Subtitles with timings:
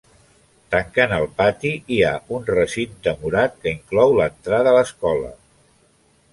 [0.75, 5.33] Tancant el pati hi ha un recinte murat que inclou l’entrada a l’escola.